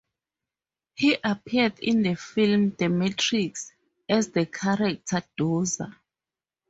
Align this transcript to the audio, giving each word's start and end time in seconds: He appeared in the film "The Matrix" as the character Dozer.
He 0.95 1.15
appeared 1.23 1.77
in 1.77 2.01
the 2.01 2.15
film 2.15 2.71
"The 2.71 2.89
Matrix" 2.89 3.71
as 4.09 4.31
the 4.31 4.47
character 4.47 5.21
Dozer. 5.37 5.95